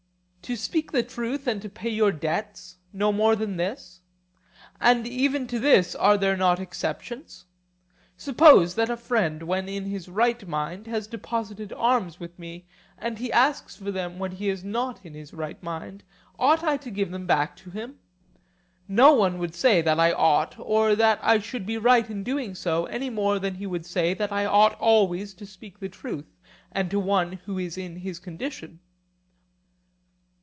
[0.41, 4.01] —to speak the truth and to pay your debts—no more than this?
[4.81, 7.45] And even to this are there not exceptions?
[8.17, 12.65] Suppose that a friend when in his right mind has deposited arms with me
[12.97, 16.03] and he asks for them when he is not in his right mind,
[16.37, 17.99] ought I to give them back to him?
[18.89, 22.55] No one would say that I ought or that I should be right in doing
[22.55, 26.35] so, any more than they would say that I ought always to speak the truth
[26.75, 28.81] to one who is in his condition.